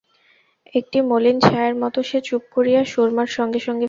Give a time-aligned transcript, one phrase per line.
[0.73, 3.79] একটি মলিন ছায়ার মত সে চুপ করিয়া সুরমার সঙ্গে সঙ্গে ফেরে।